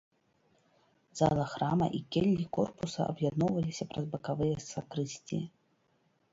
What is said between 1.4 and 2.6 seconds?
храма і келлі